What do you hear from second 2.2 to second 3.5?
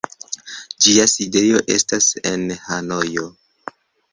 en Hanojo.